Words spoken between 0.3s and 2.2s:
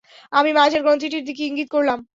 আমি মাঝের গ্রন্থিটির দিকে ইঙ্গিত করলাম।